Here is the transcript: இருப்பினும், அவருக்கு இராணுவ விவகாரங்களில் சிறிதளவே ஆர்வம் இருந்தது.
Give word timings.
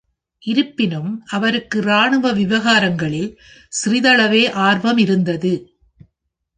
இருப்பினும், 0.43 1.23
அவருக்கு 1.27 1.79
இராணுவ 1.81 2.31
விவகாரங்களில் 2.33 3.39
சிறிதளவே 3.69 4.51
ஆர்வம் 4.51 4.97
இருந்தது. 4.97 5.53